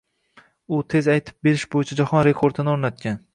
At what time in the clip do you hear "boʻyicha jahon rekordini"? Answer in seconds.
1.75-2.75